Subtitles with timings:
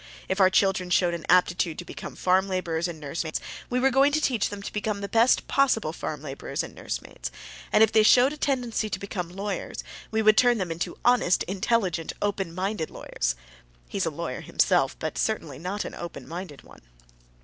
[0.27, 3.91] If our children showed an aptitude to become farm laborers and nurse maids, we were
[3.91, 7.29] going to teach them to be the best possible farm laborers and nurse maids;
[7.71, 11.43] and if they showed a tendency to become lawyers, we would turn them into honest,
[11.43, 13.35] intelligent, open minded lawyers.
[13.89, 16.81] (He's a lawyer himself, but certainly not an open minded one.)